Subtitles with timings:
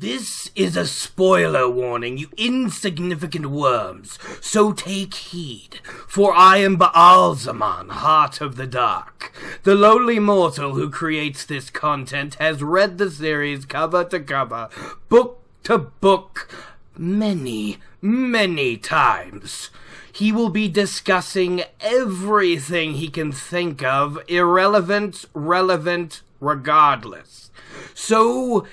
[0.00, 7.90] This is a spoiler warning, you insignificant worms, so take heed, for I am Ba'alzamon,
[7.90, 9.30] Heart of the Dark.
[9.62, 14.70] The lowly mortal who creates this content has read the series cover to cover,
[15.10, 16.48] book to book,
[16.96, 19.68] many, many times.
[20.10, 27.50] He will be discussing everything he can think of, irrelevant, relevant, regardless.
[27.94, 28.66] So,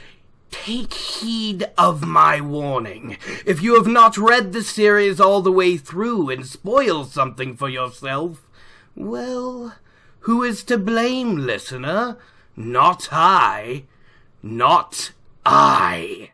[0.51, 3.17] Take heed of my warning.
[3.45, 7.69] If you have not read the series all the way through and spoil something for
[7.69, 8.49] yourself,
[8.95, 9.75] well,
[10.21, 12.17] who is to blame, listener?
[12.55, 13.83] Not I.
[14.41, 15.11] Not
[15.45, 16.31] I.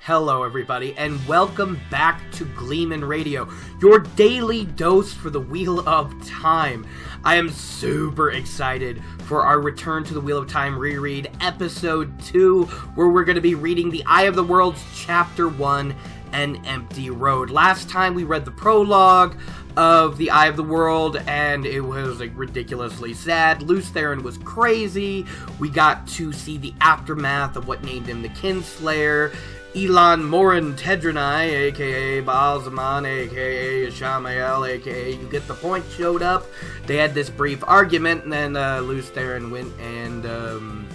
[0.00, 3.48] Hello, everybody, and welcome back to Gleeman Radio,
[3.80, 6.84] your daily dose for the Wheel of Time.
[7.24, 9.00] I am super excited
[9.32, 12.64] for our Return to the Wheel of Time reread, Episode 2,
[12.96, 15.96] where we're going to be reading The Eye of the Worlds, Chapter 1,
[16.32, 17.48] An Empty Road.
[17.48, 19.38] Last time we read the prologue
[19.78, 23.62] of The Eye of the World, and it was like ridiculously sad.
[23.62, 25.24] Lews Therin was crazy.
[25.58, 29.34] We got to see the aftermath of what named him the Kinslayer
[29.74, 36.46] Elan Morin Tedronai, aka Ba'alzamon, aka Ishamael, aka You Get the Point, showed up.
[36.86, 40.88] They had this brief argument, and then uh, Lews Therin went and um,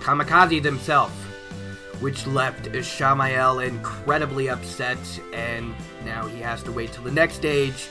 [0.00, 1.12] kamikaze himself,
[2.00, 4.98] which left Ishamael incredibly upset,
[5.32, 5.72] and
[6.04, 7.88] now he has to wait till the next stage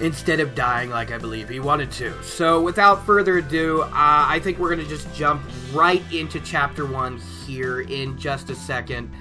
[0.00, 2.20] instead of dying like I believe he wanted to.
[2.24, 5.42] So, without further ado, uh, I think we're going to just jump
[5.72, 7.20] right into chapter one
[7.50, 9.12] here in just a second.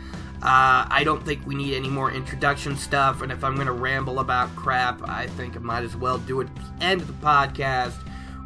[0.41, 3.73] Uh, I don't think we need any more introduction stuff, and if I'm going to
[3.73, 7.07] ramble about crap, I think I might as well do it at the end of
[7.07, 7.95] the podcast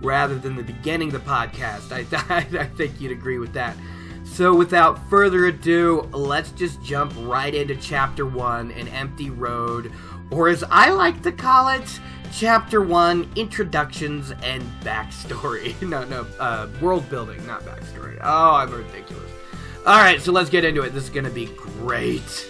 [0.01, 1.91] rather than the beginning of the podcast.
[1.91, 3.75] I, I, I think you'd agree with that.
[4.23, 9.91] So, without further ado, let's just jump right into Chapter 1 An Empty Road,
[10.31, 11.99] or as I like to call it,
[12.31, 15.79] Chapter 1 Introductions and Backstory.
[15.87, 18.17] no, no, uh, world building, not backstory.
[18.23, 19.32] Oh, I'm ridiculous.
[19.85, 20.93] Alright, so let's get into it.
[20.93, 22.47] This is gonna be great.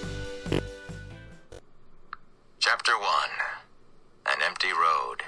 [2.59, 3.09] Chapter 1
[4.27, 5.23] An Empty Road.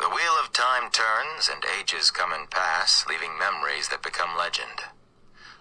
[0.00, 4.88] The wheel of time turns, and ages come and pass, leaving memories that become legend.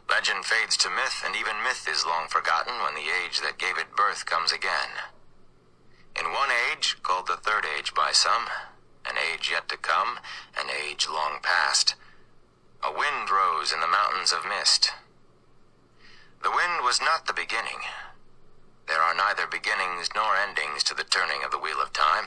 [0.10, 3.78] Legend fades to myth, and even myth is long forgotten when the age that gave
[3.78, 4.96] it birth comes again.
[6.18, 8.48] In one age, called the Third Age by some,
[9.06, 10.20] an age yet to come,
[10.58, 11.96] an age long past,
[12.84, 14.92] a wind rose in the mountains of mist.
[16.44, 17.86] The wind was not the beginning.
[18.88, 22.26] There are neither beginnings nor endings to the turning of the wheel of time.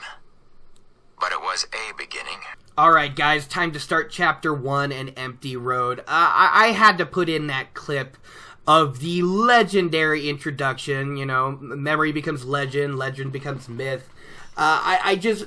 [1.19, 2.39] But it was a beginning.
[2.77, 5.99] Alright, guys, time to start chapter one An Empty Road.
[5.99, 8.17] Uh, I-, I had to put in that clip
[8.65, 11.17] of the legendary introduction.
[11.17, 14.09] You know, memory becomes legend, legend becomes myth.
[14.57, 15.45] Uh, I, I just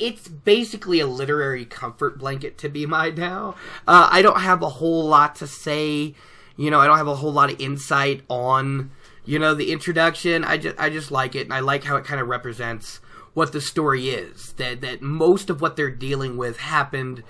[0.00, 3.54] it's basically a literary comfort blanket to be my now.
[3.86, 6.14] Uh, I don't have a whole lot to say.
[6.56, 8.90] You know, I don't have a whole lot of insight on
[9.24, 10.44] you know the introduction.
[10.44, 13.00] I just I just like it, and I like how it kind of represents
[13.34, 14.54] what the story is.
[14.54, 17.22] That that most of what they're dealing with happened.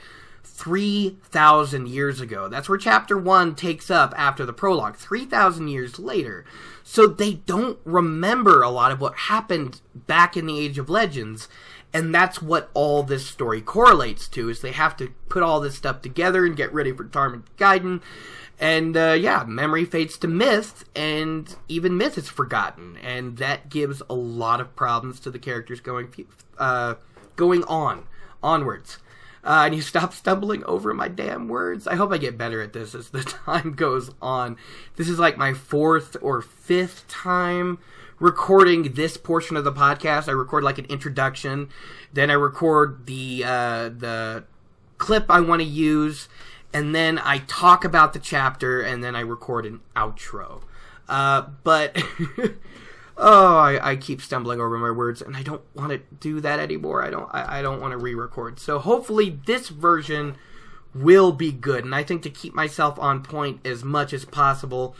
[0.42, 2.46] 3,000 years ago.
[2.46, 6.44] That's where chapter 1 takes up after the prologue, 3,000 years later.
[6.82, 11.48] So they don't remember a lot of what happened back in the Age of Legends
[11.92, 15.76] and that's what all this story correlates to is they have to put all this
[15.76, 18.00] stuff together and get ready for Tarmon Gai'don
[18.58, 24.02] and uh, yeah memory fades to myth and even myth is forgotten and that gives
[24.08, 26.08] a lot of problems to the characters going
[26.58, 26.94] uh,
[27.36, 28.06] going on
[28.42, 28.98] onwards
[29.42, 31.86] uh, and you stop stumbling over my damn words.
[31.86, 34.56] I hope I get better at this as the time goes on.
[34.96, 37.78] This is like my fourth or fifth time
[38.20, 40.28] recording this portion of the podcast.
[40.28, 41.70] I record like an introduction,
[42.12, 44.44] then I record the uh, the
[44.98, 46.28] clip I want to use,
[46.72, 50.62] and then I talk about the chapter, and then I record an outro.
[51.08, 52.00] Uh, but
[53.16, 56.60] oh, I, I, keep stumbling over my words, and I don't want to do that
[56.60, 57.04] anymore.
[57.04, 57.28] I don't.
[57.32, 58.60] I, I don't want to re-record.
[58.60, 60.36] So hopefully, this version
[60.94, 61.84] will be good.
[61.84, 64.94] And I think to keep myself on point as much as possible,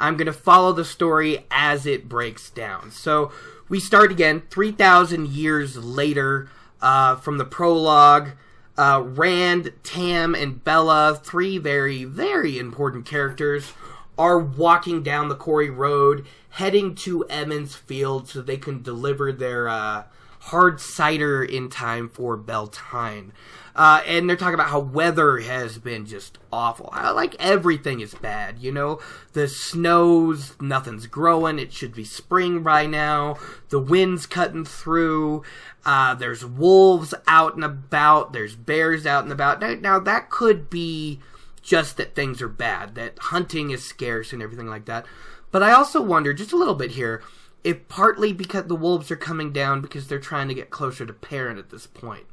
[0.00, 2.90] I'm going to follow the story as it breaks down.
[2.90, 3.30] So
[3.68, 6.48] we start again 3,000 years later
[6.80, 8.30] uh, from the prologue.
[8.78, 13.74] Uh, Rand, Tam, and Bella, three very, very important characters,
[14.16, 19.68] are walking down the quarry road, heading to Emond's Field so they can deliver their
[19.68, 20.04] uh,
[20.40, 23.32] hard cider in time for Beltane.
[23.74, 26.90] Uh, and they're talking about how weather has been just awful.
[26.92, 29.00] Like everything is bad, you know.
[29.32, 31.58] The snows, nothing's growing.
[31.58, 33.36] It should be spring by now.
[33.68, 35.42] The wind's cutting through.
[35.84, 38.32] Uh, there's wolves out and about.
[38.32, 39.60] There's bears out and about.
[39.60, 41.20] Now, now that could be
[41.62, 45.06] just that things are bad, that hunting is scarce and everything like that.
[45.50, 47.22] But I also wonder just a little bit here
[47.62, 51.12] if partly because the wolves are coming down because they're trying to get closer to
[51.12, 52.24] Perrin at this point.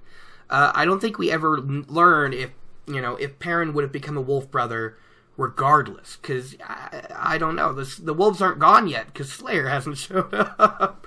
[0.49, 2.51] Uh, I don't think we ever learn if
[2.85, 4.97] you know if Perrin would have become a wolf brother
[5.35, 9.97] regardless because I, I, don't know the, the wolves aren't gone yet because Slayer hasn't
[9.99, 11.05] showed up.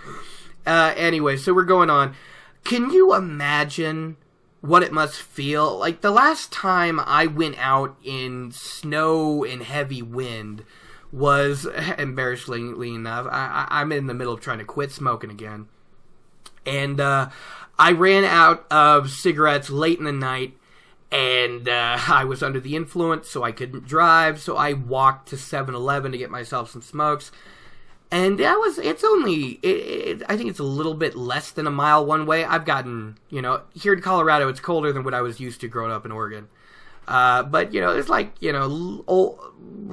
[0.67, 2.15] uh, anyway, so we're going on.
[2.63, 4.17] Can you imagine
[4.61, 10.03] what it must feel like the last time I went out in snow and heavy
[10.03, 10.65] wind?
[11.13, 11.67] was
[11.99, 13.27] embarrassingly enough.
[13.31, 15.69] I, am in the middle of trying to quit smoking again,
[16.67, 17.31] and uh,
[17.81, 20.55] I ran out of cigarettes late in the night,
[21.11, 24.39] and uh, I was under the influence, so I couldn't drive.
[24.39, 27.33] So I walked to 7-Eleven to get myself some smokes.
[28.13, 31.67] And that was, it's only, it, it, I think it's a little bit less than
[31.67, 32.45] a mile one way.
[32.45, 35.69] I've gotten, you know, here in Colorado, it's colder than what I was used to
[35.69, 36.49] growing up in Oregon.
[37.09, 39.41] Uh, but you know, it's like you know,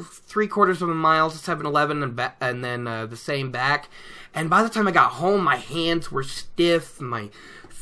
[0.04, 3.90] three quarters of a mile to 7-Eleven and, ba- and then uh, the same back.
[4.36, 7.30] And by the time I got home, my hands were stiff, my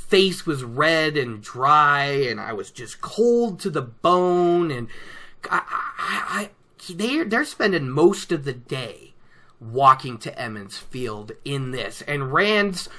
[0.08, 4.72] face was red and dry, and I was just cold to the bone.
[4.72, 4.88] And
[5.50, 6.50] I, I,
[6.88, 9.14] I they they're spending most of the day
[9.60, 12.90] walking to Emond's Field in this, and Rand's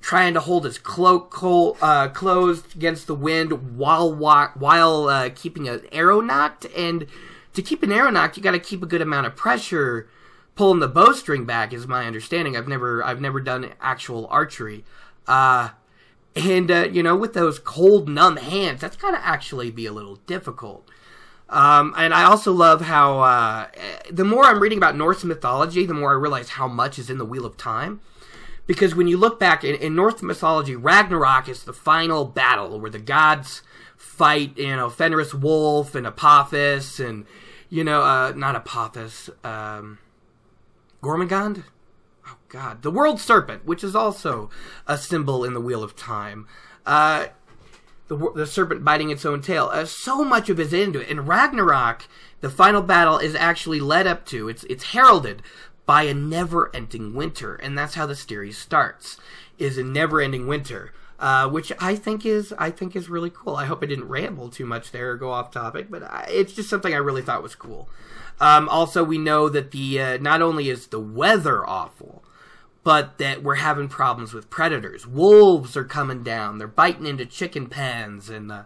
[0.00, 5.82] trying to hold his cloak uh, closed against the wind while while uh, keeping an
[5.92, 6.66] arrow nocked.
[6.76, 7.06] And
[7.54, 10.08] to keep an arrow nocked, you got to keep a good amount of pressure
[10.54, 11.72] pulling the bowstring back.
[11.72, 12.56] Is my understanding.
[12.56, 14.84] I've never I've never done actual archery.
[15.26, 15.70] Uh,
[16.38, 19.92] and uh, you know, with those cold, numb hands, that's got to actually be a
[19.92, 20.88] little difficult.
[21.48, 23.66] Um, and I also love how uh,
[24.10, 27.16] the more I'm reading about Norse mythology, the more I realize how much is in
[27.16, 28.00] the Wheel of Time
[28.68, 32.90] because when you look back in, in Norse mythology, Ragnarok is the final battle where
[32.90, 33.62] the gods
[33.96, 37.24] fight, you know, Fenris Wolf and Apophis and,
[37.70, 39.98] you know, uh, not Apophis, um,
[41.02, 41.64] Gormagand?
[42.48, 42.82] God.
[42.82, 44.50] The World Serpent, which is also
[44.86, 46.46] a symbol in the Wheel of Time.
[46.86, 47.26] Uh,
[48.08, 49.68] the, the serpent biting its own tail.
[49.70, 51.08] Uh, so much of it is into it.
[51.08, 52.08] In Ragnarok,
[52.40, 55.42] the final battle is actually led up to, it's, it's heralded
[55.84, 59.16] by a never-ending winter, and that's how the series starts.
[59.58, 63.56] Is a never-ending winter, uh, which I think is I think is really cool.
[63.56, 66.52] I hope I didn't ramble too much there or go off topic, but I, it's
[66.52, 67.88] just something I really thought was cool.
[68.38, 72.22] Um, also, we know that the uh, not only is the weather awful,
[72.88, 75.06] but that we're having problems with predators.
[75.06, 78.62] Wolves are coming down; they're biting into chicken pens, and uh,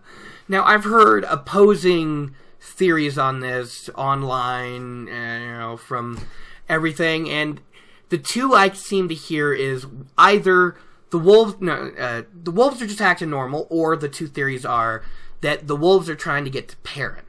[0.47, 6.25] now I've heard opposing theories on this online, uh, you know, from
[6.69, 7.29] everything.
[7.29, 7.63] And
[8.11, 9.87] the two I seem to hear is
[10.17, 10.77] either
[11.11, 15.03] the wolves, no, uh, the wolves are just acting normal, or the two theories are
[15.41, 17.25] that the wolves are trying to get to Perrin.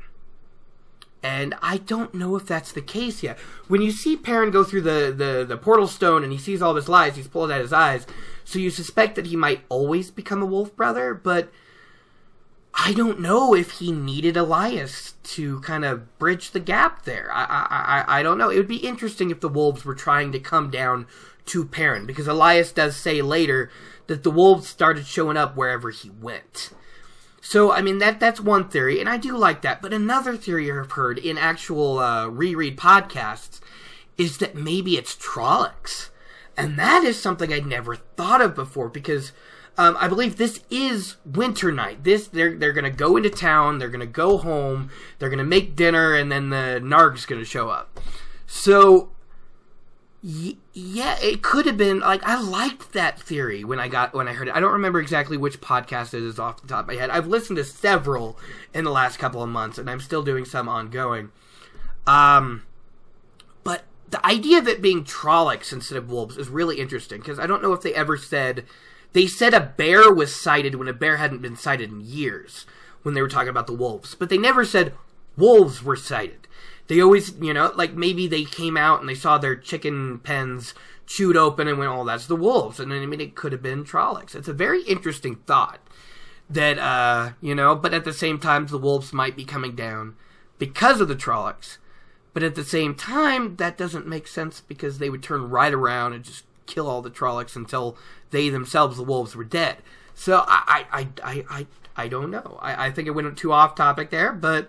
[1.23, 3.39] And I don't know if that's the case yet.
[3.69, 6.75] When you see Perrin go through the, the, the portal stone and he sees all
[6.75, 8.05] his lies, he's pulled out his eyes.
[8.43, 11.49] So you suspect that he might always become a wolf brother, but
[12.73, 17.29] I don't know if he needed Elyas to kind of bridge the gap there.
[17.31, 18.49] I, I, I, I don't know.
[18.49, 21.07] It would be interesting if the Wolves were trying to come down
[21.45, 23.69] to Perrin, because Elyas does say later
[24.07, 26.71] that the Wolves started showing up wherever he went.
[27.45, 29.81] So, I mean, that that's one theory, and I do like that.
[29.81, 33.59] But another theory I've heard in actual uh, reread podcasts
[34.17, 36.09] is that maybe it's Trollocs.
[36.55, 39.33] And that is something I'd never thought of before, because
[39.77, 42.05] um, I believe this is winter night.
[42.05, 43.77] This they're they're gonna go into town.
[43.77, 44.89] They're gonna go home.
[45.19, 47.99] They're gonna make dinner, and then the Narg's gonna show up.
[48.47, 49.11] So
[50.25, 54.33] yeah, it could have been like I liked that theory when I got when I
[54.33, 54.55] heard it.
[54.55, 57.09] I don't remember exactly which podcast it is off the top of my head.
[57.09, 58.39] I've listened to several
[58.73, 61.31] in the last couple of months, and I'm still doing some ongoing.
[62.07, 62.63] Um,
[63.65, 67.45] but the idea of it being Trollocs instead of wolves is really interesting because I
[67.45, 68.63] don't know if they ever said
[69.11, 72.65] they said a bear was sighted when a bear hadn't been sighted in years
[73.01, 74.93] when they were talking about the wolves, but they never said
[75.35, 76.42] wolves were sighted.
[76.87, 80.73] They always, you know, like maybe they came out and they saw their chicken pens
[81.05, 83.83] chewed open and went, "Oh, that's the wolves." And I mean, it could have been
[83.83, 84.35] Trollocs.
[84.35, 85.79] It's a very interesting thought
[86.49, 90.15] that, uh, you know, but at the same time, the wolves might be coming down
[90.59, 91.77] because of the Trollocs.
[92.33, 96.13] But at the same time, that doesn't make sense because they would turn right around
[96.13, 97.95] and just kill all the Trollocs until
[98.31, 99.77] they themselves, the wolves, were dead.
[100.15, 102.59] So I I I I, I don't know.
[102.61, 104.67] I, I think it went too off topic there, but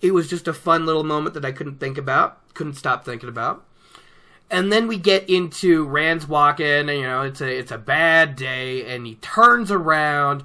[0.00, 3.28] it was just a fun little moment that I couldn't think about, couldn't stop thinking
[3.28, 3.64] about.
[4.50, 8.34] And then we get into Rand's walking, and you know it's a it's a bad
[8.34, 10.42] day, and he turns around,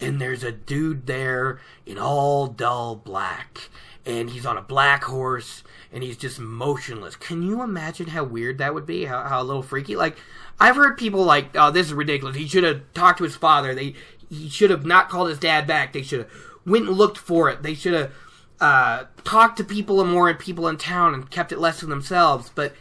[0.00, 3.68] and there's a dude there in all dull black,
[4.06, 7.14] and he's on a black horse, and he's just motionless.
[7.14, 9.04] Can you imagine how weird that would be?
[9.04, 9.96] How, how a little freaky?
[9.96, 10.16] Like
[10.58, 12.36] I've heard people like, "Oh, this is ridiculous.
[12.36, 13.74] He should have talked to his father.
[13.74, 13.94] They
[14.30, 15.92] he should have not called his dad back.
[15.92, 16.30] They should have
[16.64, 17.62] went and looked for it.
[17.62, 18.12] They should have
[18.60, 22.50] uh, talked to people and more people in town and kept it less to themselves."
[22.54, 22.74] But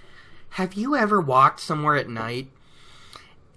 [0.51, 2.49] have you ever walked somewhere at night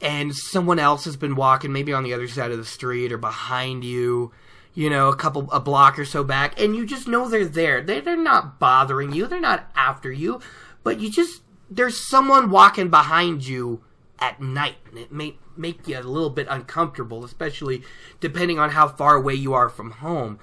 [0.01, 3.19] and someone else has been walking maybe on the other side of the street or
[3.19, 4.33] behind you,
[4.75, 7.81] you know, a couple a block or so back and you just know they're there.
[7.81, 10.41] They they're not bothering you, they're not after you,
[10.83, 13.83] but you just there's someone walking behind you
[14.19, 17.83] at night and it may make you a little bit uncomfortable, especially
[18.21, 20.39] depending on how far away you are from home.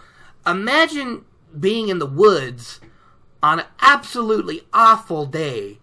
[0.46, 1.24] Imagine
[1.60, 2.80] being in the woods
[3.44, 5.80] on an absolutely awful day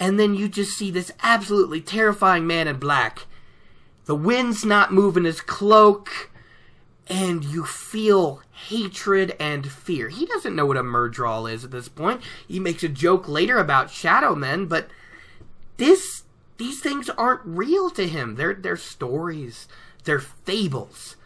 [0.00, 3.26] and then you just see this absolutely terrifying man in black.
[4.04, 6.30] The wind's not moving his cloak,
[7.08, 10.08] and you feel hatred and fear.
[10.08, 12.22] He doesn't know what a Myrddraal is at this point.
[12.46, 14.88] He makes a joke later about shadow men, but
[15.76, 16.22] this
[16.58, 18.36] these things aren't real to him.
[18.36, 19.68] They're they're stories.
[20.04, 21.16] They're fables.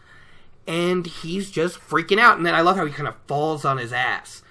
[0.65, 2.37] And he's just freaking out.
[2.37, 4.43] And then I love how he kind of falls on his ass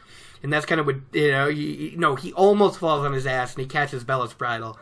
[0.42, 1.48] and that's kind of what you know.
[1.48, 4.78] He, no, he almost falls on his ass and he catches Bella's bridle,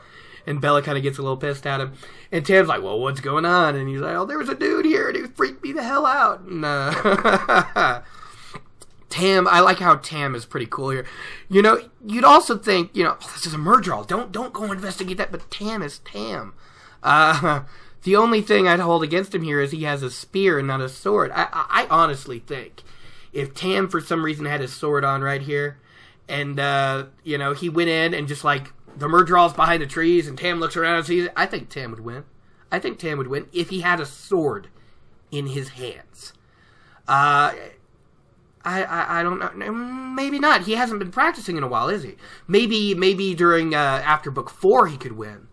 [0.47, 1.93] and Bella kind of gets a little pissed at him.
[2.33, 4.87] And Tam's like, "Well, what's going on?" And he's like, "Oh, there was a dude
[4.87, 8.03] here and he freaked me the hell out." And, uh,
[9.11, 11.05] Tam, I like how Tam is pretty cool here.
[11.49, 14.07] You know, you'd also think, you know, oh, this is a Myrddraal.
[14.07, 15.31] Don't don't go investigate that.
[15.31, 16.55] But Tam is Tam.
[17.03, 17.63] Uh,
[18.03, 20.81] the only thing I'd hold against him here is he has a spear and not
[20.81, 21.31] a sword.
[21.33, 22.83] I, I, I honestly think
[23.33, 25.79] if Tam for some reason had his sword on right here,
[26.29, 30.27] and uh, you know he went in and just like the Myrddraal's behind the trees,
[30.27, 32.25] and Tam looks around and sees it, I think Tam would win.
[32.73, 34.69] I think Tam would win if he had a sword
[35.31, 36.33] in his hands.
[37.07, 37.53] Uh,
[38.65, 39.73] I, I, I don't know.
[39.73, 40.63] Maybe not.
[40.63, 42.17] He hasn't been practicing in a while, is he?
[42.47, 45.49] Maybe maybe during uh, after book four he could win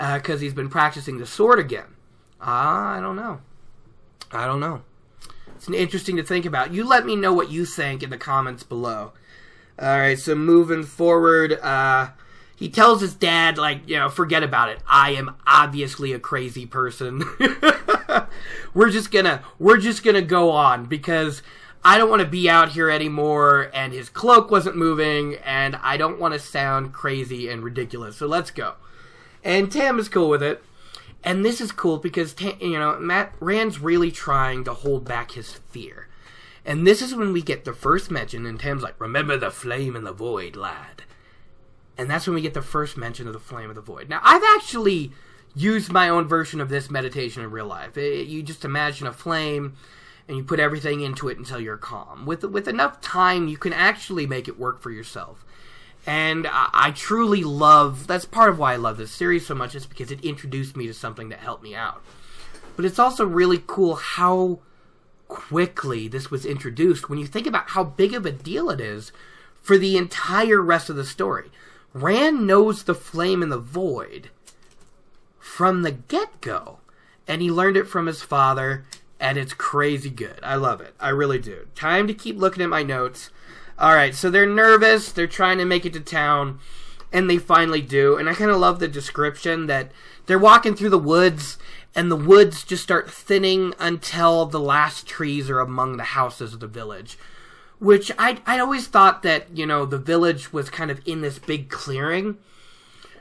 [0.00, 1.94] because uh, he's been practicing the sword again.
[2.40, 3.40] Uh, I don't know.
[4.32, 4.82] I don't know.
[5.54, 6.72] It's interesting to think about.
[6.72, 9.12] You let me know what you think in the comments below.
[9.78, 12.10] All right, so moving forward, uh,
[12.56, 14.78] he tells his dad, like, you know, forget about it.
[14.86, 17.22] I am obviously a crazy person.
[18.74, 21.42] we're just gonna, we're just gonna go on because
[21.84, 23.70] I don't want to be out here anymore.
[23.74, 28.16] And his cloak wasn't moving, and I don't want to sound crazy and ridiculous.
[28.16, 28.74] So let's go.
[29.42, 30.62] And Tam is cool with it.
[31.22, 35.32] And this is cool because Tam, you know Matt Rand's really trying to hold back
[35.32, 36.08] his fear.
[36.64, 39.96] And this is when we get the first mention, and Tam's like, "Remember the flame
[39.96, 41.02] in the void, lad."
[41.98, 44.08] And that's when we get the first mention of the flame of the void.
[44.08, 45.12] Now, I've actually
[45.54, 47.98] used my own version of this meditation in real life.
[47.98, 49.74] It, you just imagine a flame,
[50.26, 52.24] and you put everything into it until you're calm.
[52.24, 55.44] With with enough time, you can actually make it work for yourself.
[56.06, 59.74] And I, I, truly love that's part of why I love this series so much
[59.74, 62.02] is because it introduced me to something that helped me out.
[62.76, 64.60] But it's also really cool how
[65.28, 69.12] quickly this was introduced when you think about how big of a deal it is
[69.60, 71.50] for the entire rest of the story.
[71.92, 74.30] Rand knows the flame in the void
[75.38, 76.78] from the get go,
[77.26, 78.84] and he learned it from his father,
[79.18, 80.38] and it's crazy good.
[80.42, 80.94] I love it.
[80.98, 81.66] I really do.
[81.74, 83.30] Time to keep looking at my notes
[83.80, 85.10] all right, so they're nervous.
[85.10, 86.60] They're trying to make it to town,
[87.10, 88.16] and they finally do.
[88.18, 89.90] And I kind of love the description that
[90.26, 91.56] they're walking through the woods,
[91.94, 96.60] and the woods just start thinning until the last trees are among the houses of
[96.60, 97.16] the village.
[97.78, 101.38] Which I I always thought that you know the village was kind of in this
[101.38, 102.36] big clearing,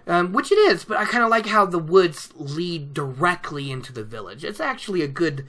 [0.05, 0.83] um, which it is.
[0.83, 4.43] But I kind of like how the woods lead directly into the village.
[4.43, 5.47] It's actually a good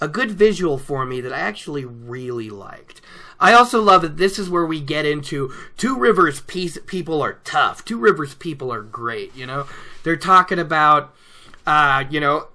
[0.00, 3.00] a good visual for me that I actually really liked.
[3.38, 7.40] I also love that this is where we get into Two Rivers piece, people are
[7.44, 7.84] tough.
[7.84, 9.66] Two Rivers people are great, you know?
[10.02, 11.14] They're talking about,
[11.66, 12.48] uh, you know,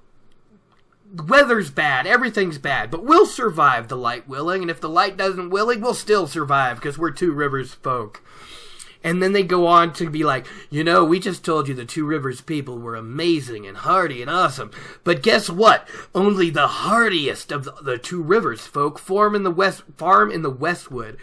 [1.28, 5.50] weather's bad, everything's bad, but we'll survive the light willing, and if the light doesn't
[5.50, 8.22] willing, we'll still survive because we're Two Rivers folk.
[9.06, 11.86] And then they go on to be like, you know, we just told you the
[11.86, 14.72] Two Rivers people were amazing and hardy and awesome.
[15.04, 15.88] But guess what?
[16.16, 20.42] Only the hardiest of the, the Two Rivers folk form in the west farm in
[20.42, 21.18] the Westwood.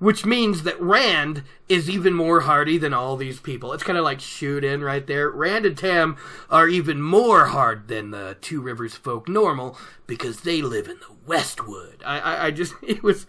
[0.00, 3.72] which means that Rand is even more hardy than all these people.
[3.72, 5.30] It's kind of like shoot in right there.
[5.30, 6.16] Rand and Tam
[6.50, 11.14] are even more hard than the Two Rivers folk normal because they live in the
[11.24, 12.02] Westwood.
[12.04, 13.28] I, I, I just it was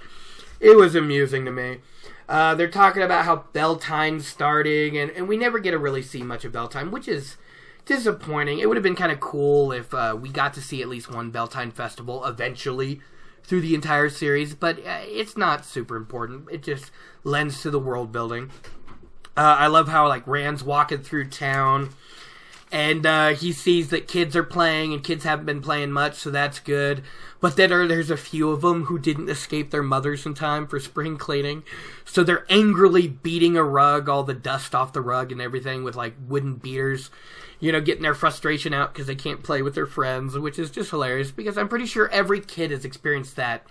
[0.60, 1.82] it was amusing to me.
[2.28, 6.24] Uh, they're talking about how Beltane's starting, and, and we never get to really see
[6.24, 7.38] much of Beltane, which is
[7.86, 8.60] disappointing.
[8.60, 11.12] It would have been kind of cool if uh, we got to see at least
[11.12, 13.02] one Beltane festival eventually
[13.44, 16.48] through the entire series, but uh, it's not super important.
[16.50, 16.92] It just
[17.24, 18.52] lends to the world building.
[19.36, 21.90] Uh, I love how like Rand's walking through town,
[22.74, 26.32] and uh, he sees that kids are playing, and kids haven't been playing much, so
[26.32, 27.04] that's good.
[27.40, 30.80] But then there's a few of them who didn't escape their mothers in time for
[30.80, 31.64] spring cleaning,
[32.04, 35.96] so they're angrily beating a rug, all the dust off the rug and everything with
[35.96, 37.10] like wooden beaters
[37.60, 40.70] you know, getting their frustration out because they can't play with their friends, which is
[40.70, 43.66] just hilarious because I'm pretty sure every kid has experienced that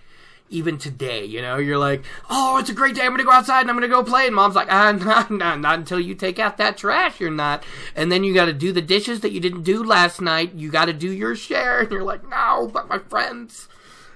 [0.53, 1.25] even today.
[1.25, 3.03] You know, you're like, oh, it's a great day.
[3.03, 4.27] I'm going to go outside and I'm going to go play.
[4.27, 7.21] And mom's like, ah, not, not, not until you take out that trash.
[7.21, 7.65] You're not.
[7.97, 10.55] And then you got to do the dishes that you didn't do last night.
[10.55, 11.81] You got to do your share.
[11.81, 13.69] And you're like, no, but my friends.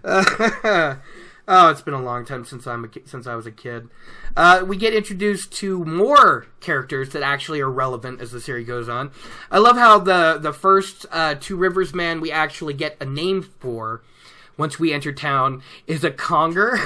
[1.48, 3.88] Oh, it's been a long time since I'm a, since I was a kid.
[4.36, 8.88] Uh, we get introduced to more characters that actually are relevant as the series goes
[8.88, 9.12] on.
[9.48, 13.42] I love how the the first uh, Two Rivers man we actually get a name
[13.42, 14.02] for
[14.56, 16.78] once we enter town is a Congar.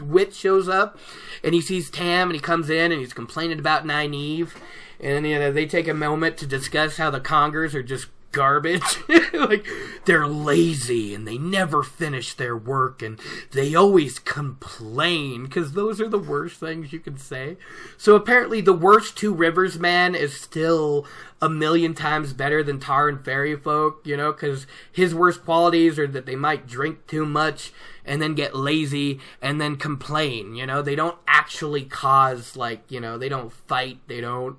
[0.02, 0.98] Wit shows up
[1.44, 4.52] and he sees Tam and he comes in and he's complaining about Nynaeve.
[4.98, 8.98] And you know they take a moment to discuss how the Congars are just garbage.
[9.32, 9.66] like
[10.04, 13.18] they're lazy and they never finish their work and
[13.52, 17.56] they always complain because those are the worst things you can say.
[17.96, 21.06] So apparently, the worst Two Rivers man is still
[21.40, 24.02] a million times better than Taren Ferry folk.
[24.04, 27.72] You know, because his worst qualities are that they might drink too much
[28.04, 30.54] and then get lazy and then complain.
[30.54, 33.98] You know, they don't actually cause like you know they don't fight.
[34.06, 34.58] They don't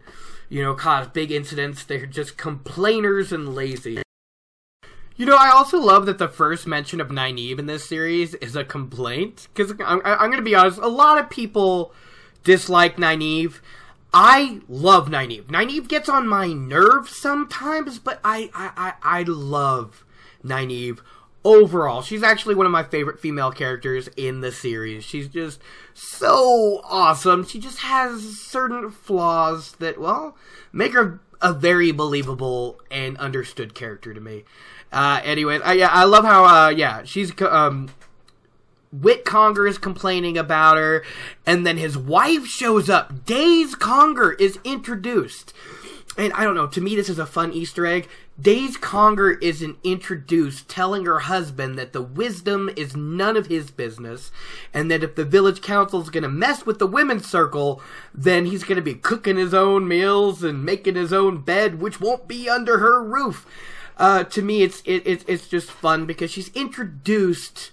[0.49, 1.83] you know, cause big incidents.
[1.83, 4.01] They're just complainers and lazy.
[5.15, 8.55] You know, I also love that the first mention of Nynaeve in this series is
[8.55, 9.47] a complaint.
[9.53, 11.91] Because I'm, I'm going to be honest, a lot of people
[12.43, 13.59] dislike Nynaeve.
[14.13, 15.45] I love Nynaeve.
[15.45, 20.05] Nynaeve gets on my nerves sometimes, but I, I, I, I love
[20.45, 20.99] Nynaeve
[21.47, 25.05] overall, she's actually one of my favorite female characters in the series.
[25.05, 25.61] She's just
[25.97, 27.45] so awesome.
[27.45, 30.37] She just has certain flaws that, well,
[30.71, 34.43] make her a very believable and understood character to me.
[34.91, 37.89] Uh, anyway, I, yeah, I love how, uh, yeah, she's, um,
[38.91, 41.03] Wit Congar is complaining about her,
[41.45, 43.25] and then his wife shows up.
[43.25, 45.53] Daise Congar is introduced.
[46.17, 48.07] And I don't know, to me, this is a fun Easter egg.
[48.39, 54.31] Daise Congar isn't introduced telling her husband that the wisdom is none of his business,
[54.73, 57.81] and that if the village council's gonna mess with the women's circle,
[58.13, 62.27] then he's gonna be cooking his own meals and making his own bed, which won't
[62.27, 63.47] be under her roof.
[63.97, 67.71] Uh, to me, it's it, it, it's just fun because she's introduced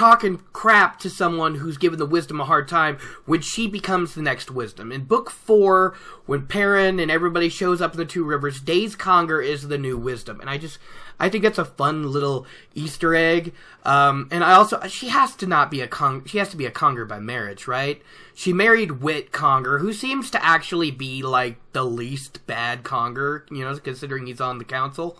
[0.00, 4.22] talking crap to someone who's given the wisdom a hard time when she becomes the
[4.22, 4.90] next wisdom.
[4.90, 9.44] In book four, when Perrin and everybody shows up in the Two Rivers, Daise Congar
[9.46, 10.78] is the new wisdom, and I just
[11.18, 13.52] I think it's a fun little Easter egg.
[13.84, 16.64] Um, and I also she has to not be a Cong she has to be
[16.64, 18.00] a Congar by marriage, right?
[18.34, 23.62] She married Wit Congar, who seems to actually be like the least bad Congar, you
[23.62, 25.18] know, considering he's on the council,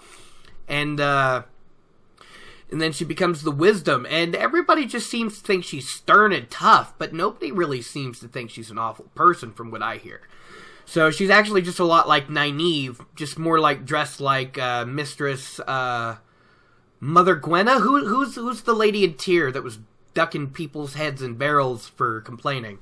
[0.66, 0.98] and.
[0.98, 1.42] uh
[2.70, 6.50] and then she becomes the wisdom, and everybody just seems to think she's stern and
[6.50, 10.20] tough, but nobody really seems to think she's an awful person, from what I hear.
[10.84, 15.60] So she's actually just a lot like Nynaeve, just more like dressed like uh, Mistress
[15.60, 16.16] uh,
[16.98, 17.78] Mother Guenna.
[17.78, 19.78] Who, who's who's the lady in Tear that was
[20.14, 22.78] ducking people's heads in barrels for complaining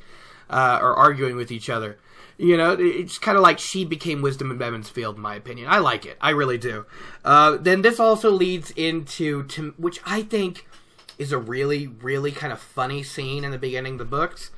[0.48, 1.98] uh, or arguing with each other?
[2.38, 5.68] You know, it's kind of like she became Wisdom in Emond's Field, in my opinion.
[5.68, 6.16] I like it.
[6.20, 6.86] I really do.
[7.24, 10.64] Uh, then this also leads into, to, which I think
[11.18, 14.52] is a really, really kind of funny scene in the beginning of the books,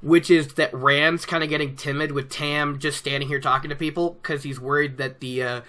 [0.00, 3.76] which is that Rand's kind of getting timid with Tam just standing here talking to
[3.76, 5.60] people because he's worried that the uh,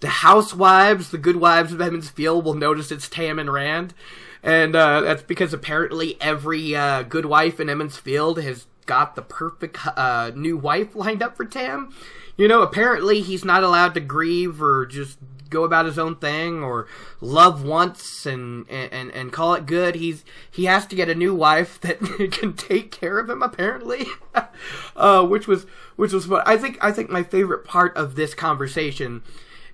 [0.00, 3.94] the housewives, the good wives of Emond's Field, will notice it's Tam and Rand.
[4.42, 9.22] And uh, that's because apparently every uh, good wife in Emond's Field has got the
[9.22, 11.94] perfect uh, new wife lined up for Tam.
[12.36, 15.18] You know, apparently he's not allowed to grieve or just
[15.48, 16.86] go about his own thing or
[17.20, 19.94] love once and and and call it good.
[19.94, 21.98] He's he has to get a new wife that
[22.32, 24.06] can take care of him apparently,
[24.96, 26.42] uh, which was which was fun.
[26.46, 29.22] I think I think my favorite part of this conversation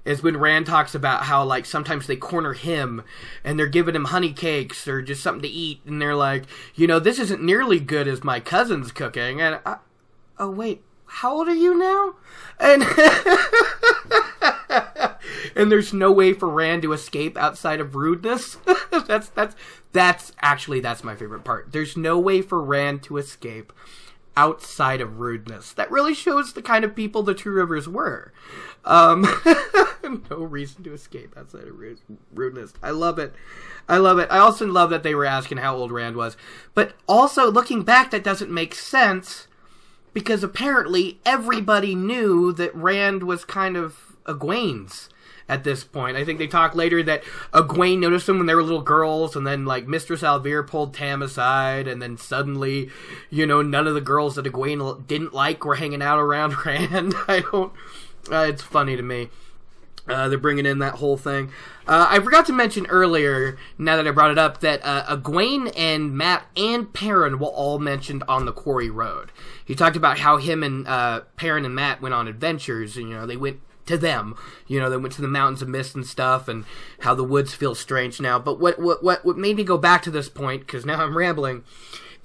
[0.04, 3.02] is when Rand talks about how like sometimes they corner him
[3.44, 6.86] and they're giving him honey cakes or just something to eat and they're like, you
[6.86, 9.76] know, this isn't nearly good as my cousin's cooking and I,
[10.38, 12.14] oh wait, how old are you now?
[12.58, 12.82] And
[15.54, 18.56] and there's no way for Rand to escape outside of rudeness.
[19.06, 19.54] that's that's
[19.92, 21.72] that's actually that's my favorite part.
[21.72, 23.72] There's no way for Rand to escape
[24.36, 25.72] outside of rudeness.
[25.72, 28.32] That really shows the kind of people the Two Rivers were.
[28.84, 29.26] Um,
[30.30, 31.78] no reason to escape outside of
[32.32, 32.72] rudeness.
[32.82, 33.34] I love it.
[33.88, 34.28] I love it.
[34.30, 36.36] I also love that they were asking how old Rand was.
[36.74, 39.48] But also, looking back, that doesn't make sense
[40.14, 45.08] because apparently everybody knew that Rand was kind of Egwene's
[45.48, 46.16] at this point.
[46.16, 49.46] I think they talk later that Egwene noticed them when they were little girls, and
[49.46, 52.90] then like Mistress al'Vere pulled Tam aside, and then suddenly,
[53.30, 57.14] you know, none of the girls that Egwene didn't like were hanging out around Rand.
[57.28, 57.72] I don't.
[58.30, 59.30] Uh, it's funny to me.
[60.08, 61.52] Uh, they're bringing in that whole thing.
[61.86, 65.72] Uh, I forgot to mention earlier, now that I brought it up, that uh, Egwene
[65.76, 69.30] and Matt and Perrin were all mentioned on the Quarry Road.
[69.64, 73.14] He talked about how him and uh, Perrin and Matt went on adventures, and you
[73.14, 74.34] know they went to them.
[74.66, 76.64] You know, they went to the mountains of mist and stuff, and
[77.00, 78.38] how the woods feel strange now.
[78.38, 81.16] But what what what, what made me go back to this point, because now I'm
[81.16, 81.64] rambling,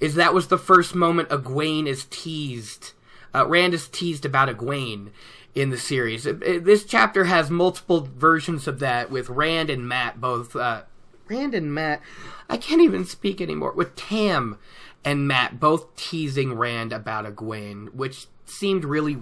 [0.00, 2.92] is that was the first moment Egwene is teased.
[3.34, 5.10] Uh, Rand is teased about Egwene
[5.54, 6.24] in the series.
[6.24, 10.56] It, it, this chapter has multiple versions of that with Rand and Matt both.
[10.56, 10.82] Uh,
[11.28, 12.00] Rand and Matt,
[12.48, 13.72] I can't even speak anymore.
[13.72, 14.58] With Tam
[15.04, 19.18] and Matt both teasing Rand about Egwene, which seemed really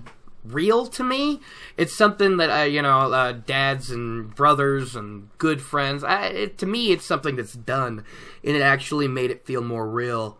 [0.52, 1.40] real to me.
[1.76, 6.04] It's something that I, you know, uh, dads and brothers and good friends.
[6.04, 8.04] I, it, to me, it's something that's done,
[8.44, 10.38] and it actually made it feel more real.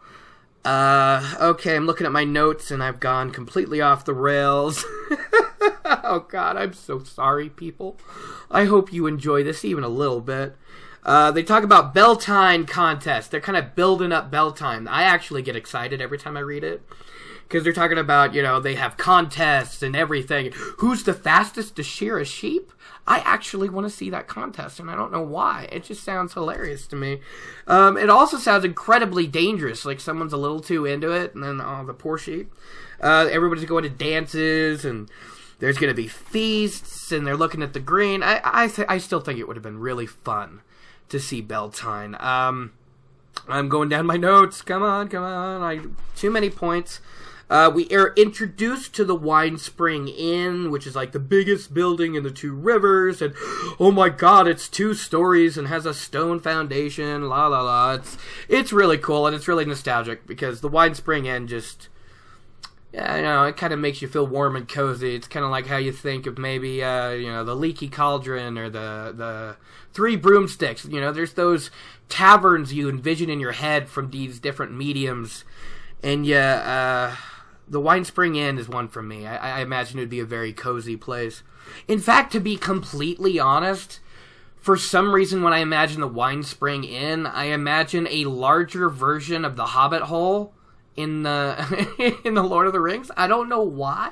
[0.65, 4.85] Uh, okay, I'm looking at my notes, and I've gone completely off the rails.
[5.85, 7.99] oh God, I'm so sorry, people.
[8.51, 10.57] I hope you enjoy this even a little bit.
[11.05, 13.31] Uh, they talk about Beltane contest.
[13.31, 14.89] They're kind of building up Beltane.
[14.89, 16.83] I actually get excited every time I read it
[17.47, 20.53] because they're talking about you know they have contests and everything.
[20.79, 22.73] Who's the fastest to shear a sheep?
[23.09, 25.69] I actually want to see that contest, and I don't know why.
[25.71, 27.21] It just sounds hilarious to me.
[27.69, 31.61] Um, it also sounds incredibly dangerous, like someone's a little too into it, and then
[31.61, 32.53] oh, the poor sheep.
[33.01, 35.09] Uh, everybody's going to dances, and
[35.61, 38.23] there's going to be feasts, and they're looking at the green.
[38.25, 40.63] I I, th- I still think it would have been really fun
[41.09, 42.17] to see Beltane.
[42.19, 42.73] Um,
[43.47, 44.63] I'm going down my notes.
[44.63, 45.63] Come on, come on.
[45.63, 45.81] I
[46.17, 47.01] too many points.
[47.49, 52.17] Uh, we are introduced to the Wine Spring Inn, which is like the biggest building
[52.17, 53.35] in the two rivers, and
[53.79, 57.29] oh my god, it's two stories and has a stone foundation.
[57.29, 57.93] La la la.
[57.93, 61.89] It's it's really cool and it's really nostalgic because the Wine Spring Inn just
[62.93, 65.15] yeah, you know, it kind of makes you feel warm and cozy.
[65.15, 68.57] It's kind of like how you think of maybe, uh, you know, the Leaky Cauldron
[68.57, 69.57] or the the
[69.93, 70.87] Three Broomsticks.
[70.87, 71.71] You know, there's those
[72.09, 75.45] taverns you envision in your head from these different mediums,
[76.03, 77.17] and yeah, uh,
[77.69, 79.27] the Wine Spring Inn is one for me.
[79.27, 81.43] I, I imagine it would be a very cozy place.
[81.89, 84.01] In fact, to be completely honest,
[84.57, 89.45] for some reason, when I imagine the Wine Spring Inn, I imagine a larger version
[89.45, 90.53] of the Hobbit Hole
[90.97, 93.11] in the in the Lord of the Rings.
[93.17, 94.11] I don't know why.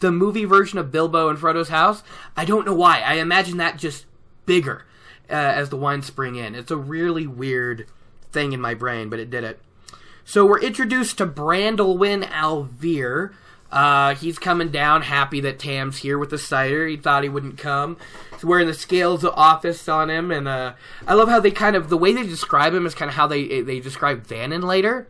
[0.00, 2.02] The movie version of Bilbo and Frodo's house.
[2.36, 3.00] I don't know why.
[3.00, 4.06] I imagine that just
[4.46, 4.84] bigger
[5.30, 6.54] uh, as the Wine Spring Inn.
[6.54, 7.86] It's a really weird
[8.32, 9.60] thing in my brain, but it did it.
[10.24, 13.32] So we're introduced to Brandelwyn al'Vere.
[13.70, 16.86] Uh, he's coming down, happy that Tam's here with the cider.
[16.86, 17.98] He thought he wouldn't come.
[18.32, 20.74] He's wearing the scales of office on him, and uh,
[21.06, 23.26] I love how they kind of the way they describe him is kind of how
[23.26, 25.08] they they describe Vanin later.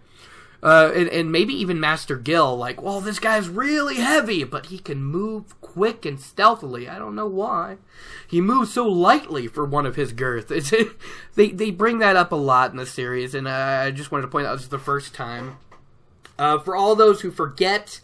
[0.65, 4.79] Uh, and, and, maybe even Master Gill, like, well, this guy's really heavy, but he
[4.79, 6.89] can move quick and stealthily.
[6.89, 7.77] I don't know why.
[8.27, 10.51] He moves so lightly for one of his girth.
[10.51, 10.73] It's,
[11.35, 14.23] they they bring that up a lot in the series, and uh, I just wanted
[14.23, 15.59] to point out this is the first time.
[16.39, 18.01] Uh, for all those who forget,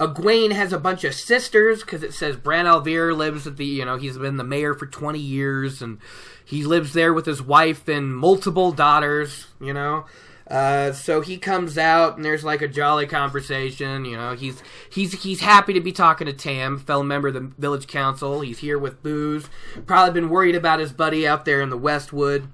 [0.00, 3.84] Egwene has a bunch of sisters because it says Bran al'Vere lives at the you
[3.84, 5.98] know he's been the mayor for twenty years and
[6.44, 9.46] he lives there with his wife and multiple daughters.
[9.60, 10.04] You know.
[10.52, 14.04] Uh, so he comes out and there's like a jolly conversation.
[14.04, 17.50] You know, he's he's he's happy to be talking to Tam, fellow member of the
[17.56, 18.42] village council.
[18.42, 19.48] He's here with booze.
[19.86, 22.48] Probably been worried about his buddy out there in the Westwood.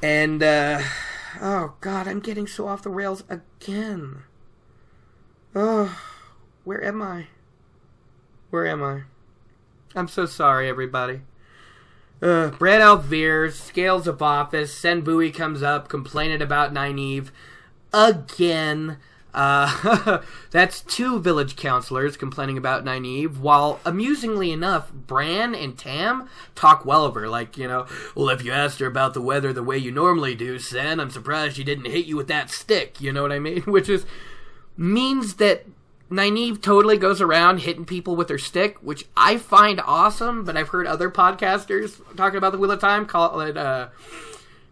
[0.00, 0.82] And uh,
[1.40, 4.22] oh god, I'm getting so off the rails again.
[5.56, 5.98] Oh,
[6.62, 7.26] where am I?
[8.50, 9.02] Where am I?
[9.96, 11.22] I'm so sorry, everybody.
[12.22, 17.30] Uh, Bran al'Vere, Scales of Office, Cenn Buie comes up complaining about Nynaeve
[17.92, 18.98] again.
[19.34, 26.84] Uh, that's two village counselors complaining about Nynaeve, while amusingly enough, Bran and Tam talk
[26.84, 27.28] well of her.
[27.28, 30.36] Like, you know, well, if you asked her about the weather the way you normally
[30.36, 33.00] do, Cenn, I'm surprised she didn't hit you with that stick.
[33.00, 33.62] You know what I mean?
[33.66, 34.06] Which is
[34.76, 35.66] means that
[36.12, 40.44] Nynaeve totally goes around hitting people with her stick, which I find awesome.
[40.44, 43.56] But I've heard other podcasters talking about the Wheel of Time call it.
[43.56, 43.88] Uh,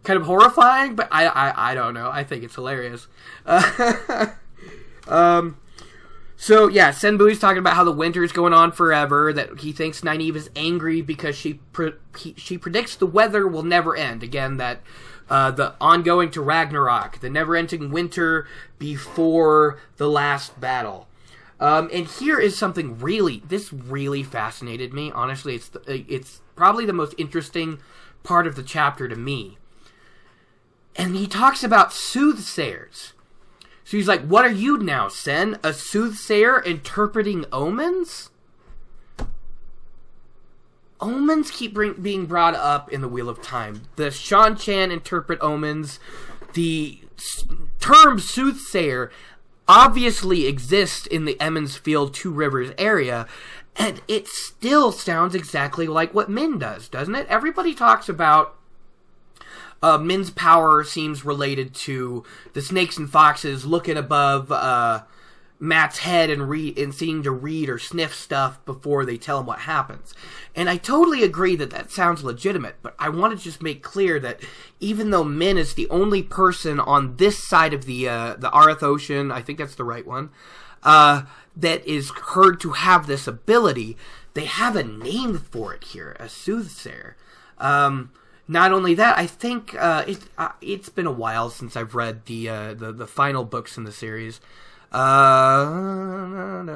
[0.03, 2.11] kind of horrifying, but I, I, I don't know.
[2.11, 3.07] I think it's hilarious.
[3.45, 4.29] Uh,
[5.09, 5.59] um,
[6.37, 9.33] so yeah, Cenn Buie's talking about how the winter is going on forever.
[9.33, 13.63] That he thinks Nynaeve is angry because she pre- he, she predicts the weather will
[13.63, 14.23] never end.
[14.23, 14.81] Again, that
[15.29, 18.49] uh, the ongoing to Ragnarok, the never-ending winter
[18.79, 21.09] before the last battle.
[21.61, 25.13] Um, and here is something really this really fascinated me.
[25.13, 27.79] Honestly, it's the, it's probably the most interesting
[28.23, 29.59] part of the chapter to me.
[30.97, 33.13] And he talks about soothsayers.
[33.85, 35.59] So he's like, What are you now, Cenn?
[35.63, 38.31] A soothsayer interpreting omens?
[40.99, 43.83] Omens keep bring, being brought up in the Wheel of Time.
[43.97, 45.99] The Seanchan interpret omens.
[46.55, 47.01] The
[47.81, 49.11] term soothsayer
[49.71, 53.29] obviously exists in the Emond's Field Two Rivers area,
[53.77, 57.29] and it still sounds exactly like what Min does, doesn't it?
[57.29, 58.57] Everybody talks about
[59.81, 65.03] uh, Min's power seems related to the snakes and foxes looking above uh,
[65.63, 69.47] Mat's head and read and seeing to read or sniff stuff before they tell him
[69.47, 70.15] what happens.
[70.57, 74.19] And I totally agree that that sounds legitimate, but I want to just make clear
[74.21, 74.41] that
[74.81, 78.83] even though Min is the only person on this side of the uh, the Aryth
[78.83, 80.31] Ocean, I think that's the right one,
[80.83, 81.23] uh,
[81.55, 83.99] that is heard to have this ability,
[84.33, 87.17] they have a name for it here, a soothsayer.
[87.59, 88.13] Um,
[88.49, 92.25] not only that, I think uh, it, uh, it's been a while since I've read
[92.25, 94.41] the uh, the, the final books in the series.
[94.93, 96.67] Uh,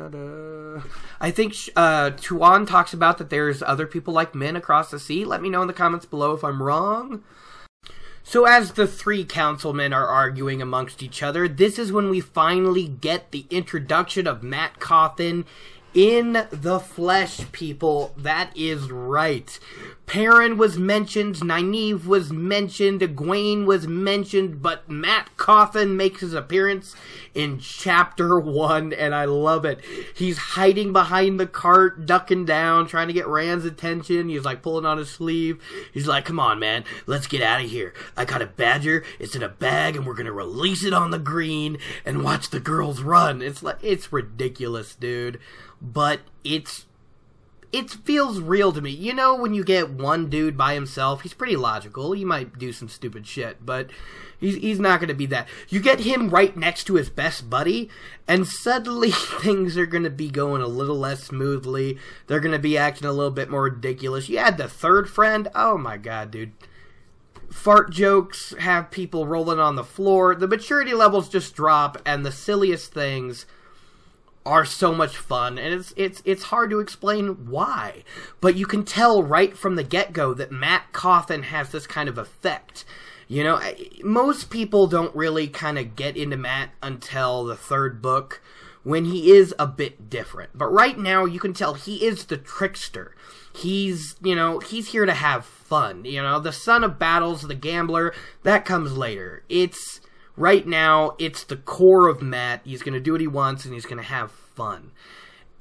[1.21, 5.25] I think uh, Tuon talks about that there's other people like men across the sea.
[5.25, 7.25] Let me know in the comments below if I'm wrong.
[8.23, 12.89] So, as the three councilmen are arguing amongst each other, this is when we finally
[12.89, 15.45] get the introduction of Mat Cauthon
[15.95, 18.13] in the flesh, people.
[18.17, 19.59] That is right.
[20.07, 26.95] Perrin was mentioned, Nynaeve was mentioned, Egwene was mentioned, but Mat Cauthon makes his appearance
[27.35, 29.81] in chapter one, and I love it.
[30.15, 34.29] He's hiding behind the cart, ducking down, trying to get Rand's attention.
[34.29, 35.63] He's like pulling on his sleeve.
[35.93, 37.95] He's like, come on, man, let's get out of here.
[38.15, 41.19] I got a badger, it's in a bag, and we're gonna release it on the
[41.19, 43.41] green and watch the girls run.
[43.41, 45.41] It's like, it's ridiculous, dude.
[45.85, 46.87] But it's
[47.75, 48.91] it feels real to me.
[48.91, 52.13] You know, when you get one dude by himself, he's pretty logical.
[52.13, 53.91] He might do some stupid shit, but
[54.39, 55.49] he's he's not going to be that.
[55.69, 57.91] You get him right next to his best buddy,
[58.29, 59.11] and suddenly
[59.43, 61.99] things are going to be going a little less smoothly.
[62.29, 64.29] They're going to be acting a little bit more ridiculous.
[64.29, 65.49] You add the third friend.
[65.53, 66.53] Oh my god, dude.
[67.51, 70.37] Fart jokes have people rolling on the floor.
[70.37, 73.47] The maturity levels just drop, and the silliest things
[74.47, 78.05] are so much fun and it's it's it's hard to explain why.
[78.41, 82.19] But you can tell right from the get-go that Mat Cauthon has this kind of
[82.19, 82.85] effect.
[83.27, 83.61] You know
[84.03, 88.43] most people don't really kind of get into Matt until the third book
[88.83, 90.51] when he is a bit different.
[90.55, 93.17] But right now you can tell he is the trickster.
[93.55, 96.05] He's you know he's here to have fun.
[96.05, 99.43] You know the son of battles the gambler that comes later.
[99.49, 100.03] It's
[100.37, 102.63] right now it's the core of Matt.
[102.65, 104.93] He's going to do what he wants and he's going to have fun.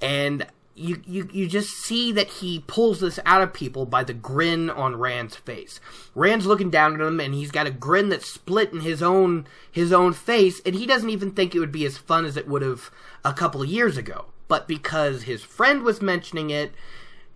[0.02, 4.14] And you, you you just see that he pulls this out of people by the
[4.14, 5.80] grin on Rand's face.
[6.16, 9.46] Rand's looking down at him and he's got a grin that's split in his own
[9.72, 12.48] his own face and he doesn't even think it would be as fun as it
[12.48, 12.90] would have
[13.24, 14.26] a couple of years ago.
[14.48, 16.74] But because his friend was mentioning it,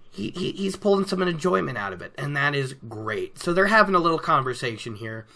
[0.10, 3.38] he, he he's pulling some enjoyment out of it and that is great.
[3.38, 5.28] So they're having a little conversation here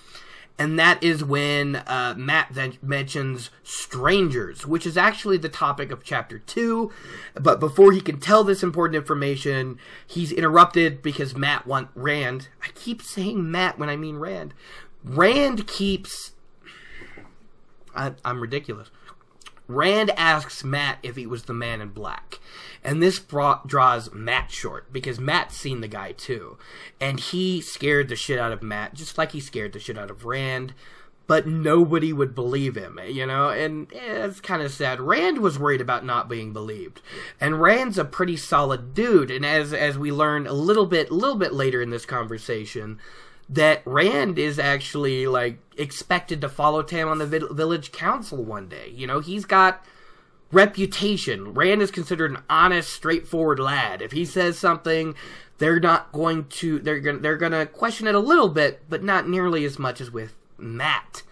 [0.57, 6.03] and that is when uh, Mat then mentions strangers, which is actually the topic of
[6.03, 6.91] chapter two.
[7.33, 12.49] But before he can tell this important information, he's interrupted because Matt want Rand.
[12.63, 14.53] I keep saying Matt when I mean Rand.
[15.03, 16.33] Rand keeps.
[17.95, 18.91] I, I'm ridiculous.
[19.67, 22.39] Rand asks Matt if he was the man in black.
[22.83, 26.57] And this brought, draws Matt short because Matt's seen the guy too.
[26.99, 30.11] And he scared the shit out of Matt, just like he scared the shit out
[30.11, 30.73] of Rand.
[31.27, 33.49] But nobody would believe him, you know?
[33.49, 34.99] And eh, it's kind of sad.
[34.99, 37.01] Rand was worried about not being believed.
[37.39, 39.31] And Rand's a pretty solid dude.
[39.31, 42.99] And as, as we learn a little bit, little bit later in this conversation,
[43.51, 48.69] that Rand is actually like expected to follow Tam on the vi- village council one
[48.69, 48.91] day.
[48.95, 49.83] You know, he's got
[50.51, 51.53] reputation.
[51.53, 54.01] Rand is considered an honest, straightforward lad.
[54.01, 55.15] If he says something,
[55.57, 59.27] they're not going to they're going they're to question it a little bit, but not
[59.27, 61.23] nearly as much as with Matt.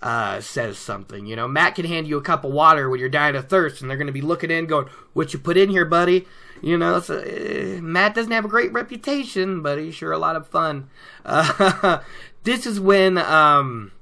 [0.00, 1.48] Uh, says something, you know.
[1.48, 3.96] Matt can hand you a cup of water when you're dying of thirst, and they're
[3.96, 6.24] going to be looking in, going, "What you put in here, buddy?"
[6.60, 7.00] You know.
[7.00, 10.90] So, uh, Mat doesn't have a great reputation, but he's sure a lot of fun.
[11.24, 12.00] Uh,
[12.44, 13.92] this is when um,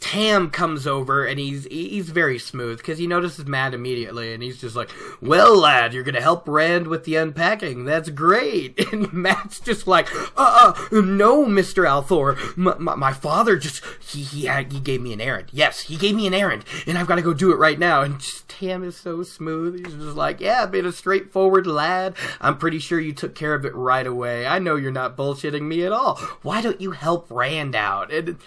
[0.00, 4.58] Tam comes over and he's he's very smooth because he notices Matt immediately and he's
[4.58, 4.88] just like,
[5.20, 7.84] "Well, lad, you're gonna help Rand with the unpacking.
[7.84, 12.36] That's great." And Matt's just like, "Uh, uh no, Mister al'Thor.
[12.56, 15.48] M- my, my father just he he he gave me an errand.
[15.52, 18.00] Yes, he gave me an errand, and I've got to go do it right now."
[18.00, 19.76] And just, Tam is so smooth.
[19.76, 22.14] He's just like, "Yeah, being a straightforward lad.
[22.40, 24.46] I'm pretty sure you took care of it right away.
[24.46, 26.16] I know you're not bullshitting me at all.
[26.42, 28.38] Why don't you help Rand out?" And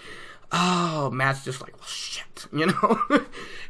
[0.54, 3.26] oh, Mat's just like, well, shit, you know.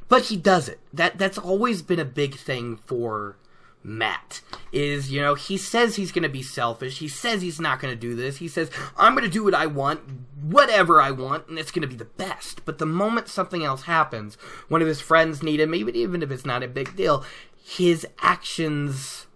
[0.09, 0.79] but he does it.
[0.92, 3.37] That that's always been a big thing for
[3.83, 4.40] Mat
[4.73, 6.99] Is you know he says he's going to be selfish.
[6.99, 8.37] He says he's not going to do this.
[8.37, 10.01] He says I'm going to do what I want,
[10.40, 12.64] whatever I want, and it's going to be the best.
[12.64, 14.37] But the moment something else happens,
[14.68, 17.25] one of his friends need him, even even if it's not a big deal,
[17.62, 19.27] his actions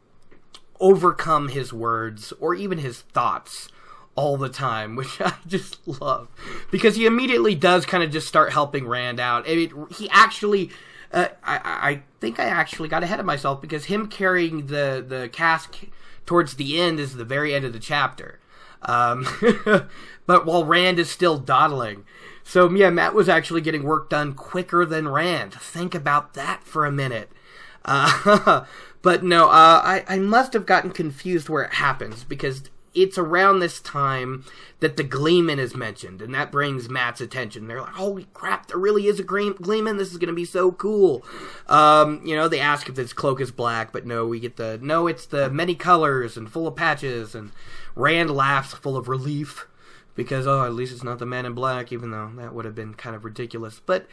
[0.80, 3.68] overcome his words or even his thoughts
[4.18, 6.26] all the time, which I just love
[6.72, 9.46] because he immediately does kind of just start helping Rand out.
[9.46, 10.70] It, he actually,
[11.12, 15.28] uh, I, I think I actually got ahead of myself because him carrying the the
[15.33, 15.76] cask
[16.26, 18.40] towards the end is the very end of the chapter.
[18.83, 19.26] Um,
[20.26, 22.04] but while Rand is still dawdling.
[22.42, 25.54] So yeah, Mat was actually getting work done quicker than Rand.
[25.54, 27.31] Think about that for a minute.
[27.85, 28.64] Uh,
[29.02, 33.59] but no, uh, I, I must have gotten confused where it happens because it's around
[33.59, 34.44] this time
[34.81, 37.66] that the Gleeman is mentioned, and that brings Mat's attention.
[37.66, 38.68] They're like, "Holy crap!
[38.68, 39.96] There really is a Gleeman.
[39.96, 41.24] This is going to be so cool."
[41.68, 44.79] Um, you know, they ask if his cloak is black, but no, we get the
[44.83, 45.07] no.
[45.07, 47.35] It's the many colors and full of patches.
[47.35, 47.53] And
[47.94, 49.66] Rand laughs, full of relief,
[50.14, 52.74] because oh, at least it's not the Man in Black, even though that would have
[52.74, 53.81] been kind of ridiculous.
[53.85, 54.07] But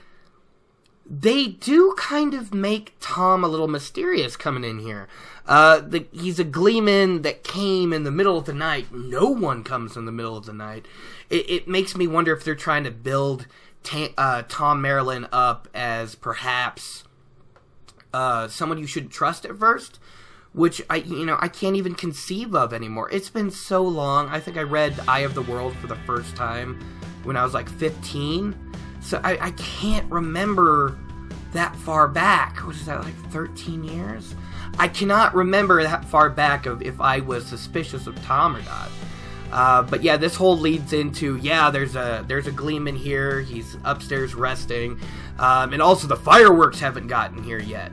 [1.08, 5.08] they do kind of make Thom a little mysterious coming in here.
[5.46, 8.92] Uh, the, he's a gleeman that came in the middle of the night.
[8.92, 10.88] No one comes in the middle of the night.
[11.30, 13.46] It, it makes me wonder if they're trying to build
[13.84, 17.04] ta- uh, Thom Merrilin up as perhaps
[18.14, 20.00] uh, someone you shouldn't trust at first,
[20.54, 23.10] which I you know I can't even conceive of anymore.
[23.12, 24.30] It's been so long.
[24.30, 26.80] I think I read Eye of the World for the first time
[27.24, 28.56] when I was like 15,
[29.06, 30.98] so I, I can't remember
[31.54, 32.58] that far back.
[32.66, 34.36] What is that like 13 years?
[34.80, 38.90] I cannot remember that far back of if I was suspicious of Thom or not.
[39.52, 43.42] Uh, but yeah, this whole leads into yeah, there's a there's a gleeman here.
[43.42, 45.00] He's upstairs resting,
[45.38, 47.92] um, and also the fireworks haven't gotten here yet.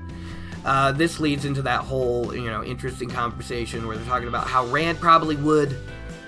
[0.65, 4.65] Uh, this leads into that whole you know interesting conversation where they're talking about how
[4.67, 5.77] Rand probably would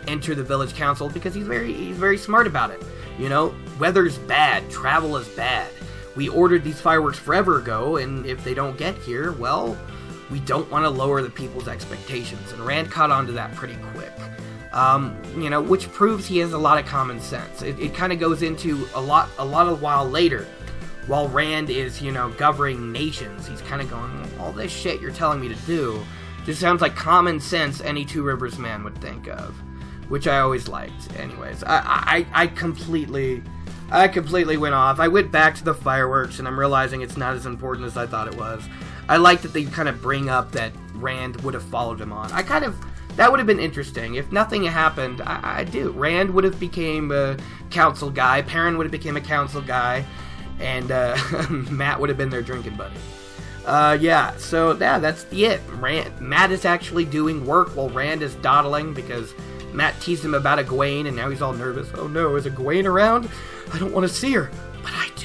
[0.06, 2.82] enter the village council because he's very he's very smart about it.
[3.18, 5.70] You know, weather's bad, travel is bad.
[6.16, 9.76] We ordered these fireworks forever ago, and if they don't get here, well,
[10.30, 12.52] we don't want to lower the people's expectations.
[12.52, 14.12] And Rand caught on to that pretty quick.
[14.72, 17.62] Um, you know, which proves he has a lot of common sense.
[17.62, 20.46] It, it kind of goes into a lot, a lot of while later,
[21.06, 23.46] while Rand is, you know, governing nations.
[23.46, 26.04] He's kind of going, all this shit you're telling me to do,
[26.44, 29.54] just sounds like common sense any Two Rivers man would think of,
[30.08, 31.14] which I always liked.
[31.18, 33.42] Anyways, I, I, I completely,
[33.90, 34.98] I completely went off.
[34.98, 38.06] I went back to the fireworks, and I'm realizing it's not as important as I
[38.06, 38.62] thought it was.
[39.08, 42.32] I like that they kind of bring up that Rand would have followed him on.
[42.32, 42.76] I kind of
[43.16, 45.20] that would have been interesting if nothing happened.
[45.20, 45.90] I, I do.
[45.90, 47.36] Rand would have became a
[47.70, 48.42] council guy.
[48.42, 50.04] Perrin would have became a council guy,
[50.58, 51.16] and uh,
[51.50, 52.96] Mat would have been their drinking buddy.
[53.64, 54.36] Uh, yeah.
[54.36, 55.60] So yeah, that's the it.
[55.74, 59.32] Rand, Mat is actually doing work while Rand is dawdling because
[59.72, 61.88] Mat teased him about Egwene, and now he's all nervous.
[61.94, 63.28] Oh no, is Egwene around?
[63.72, 64.50] I don't want to see her,
[64.82, 65.24] but I do.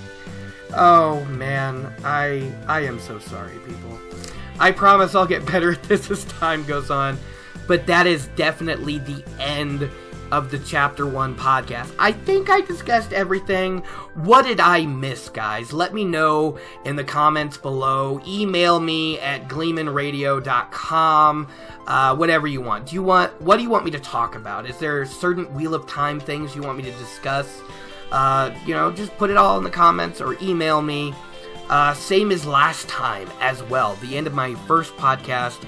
[0.80, 3.98] Oh man, I I am so sorry, people.
[4.60, 7.18] I promise I'll get better at this as time goes on,
[7.66, 9.90] but that is definitely the end
[10.30, 11.94] of the chapter 1 podcast.
[11.98, 13.78] I think I discussed everything.
[14.14, 15.72] What did I miss, guys?
[15.72, 18.20] Let me know in the comments below.
[18.26, 21.48] Email me at gleemanradio.com.
[21.86, 22.86] Uh, whatever you want.
[22.86, 24.68] Do you want what do you want me to talk about?
[24.68, 27.62] Is there certain Wheel of Time things you want me to discuss?
[28.12, 31.14] Uh, you know, just put it all in the comments or email me.
[31.68, 33.94] Uh, same as last time as well.
[33.96, 35.62] The end of my first podcast,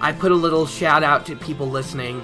[0.00, 2.22] I put a little shout out to people listening.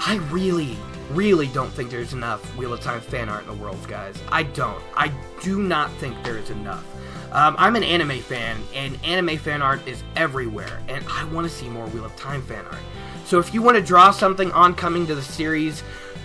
[0.00, 0.76] I really,
[1.10, 4.14] really don't think there's enough Wheel of Time fan art in the world, guys.
[4.30, 4.80] I don't.
[4.96, 6.84] I do not think there is enough.
[7.32, 11.52] Um, I'm an anime fan, and anime fan art is everywhere, and I want to
[11.52, 12.80] see more Wheel of Time fan art.
[13.26, 15.82] So if you want to draw something on coming to the series,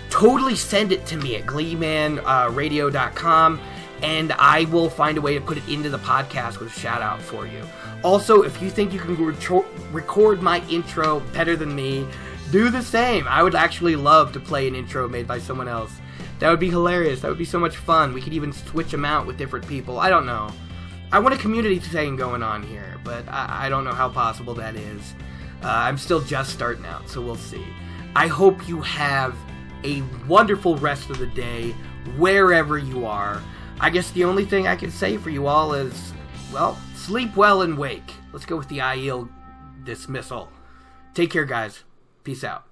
[0.08, 3.60] totally send it to me at gleemanradio.com,
[4.02, 7.02] and I will find a way to put it into the podcast with a shout
[7.02, 7.60] out for you.
[8.02, 9.34] Also, if you think you can re-
[9.92, 12.06] record my intro better than me,
[12.54, 13.26] do the same.
[13.26, 15.90] I would actually love to play an intro made by someone else.
[16.38, 17.20] That would be hilarious.
[17.20, 18.14] That would be so much fun.
[18.14, 19.98] We could even switch them out with different people.
[19.98, 20.48] I don't know.
[21.10, 24.54] I want a community thing going on here, but I, I don't know how possible
[24.54, 25.14] that is.
[25.64, 27.66] Uh, I'm still just starting out, so we'll see.
[28.14, 29.36] I hope you have
[29.82, 31.72] a wonderful rest of the day,
[32.18, 33.42] wherever you are.
[33.80, 36.12] I guess the only thing I can say for you all is,
[36.52, 38.12] well, sleep well and wake.
[38.32, 39.28] Let's go with the Aiel
[39.82, 40.52] dismissal.
[41.14, 41.82] Take care, guys.
[42.24, 42.64] Peace out.